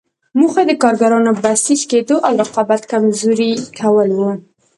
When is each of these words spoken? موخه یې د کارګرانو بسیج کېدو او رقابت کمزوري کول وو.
موخه 0.39 0.61
یې 0.63 0.67
د 0.69 0.73
کارګرانو 0.83 1.31
بسیج 1.43 1.81
کېدو 1.91 2.15
او 2.27 2.33
رقابت 2.43 2.81
کمزوري 2.91 3.51
کول 3.79 4.09
وو. 4.17 4.31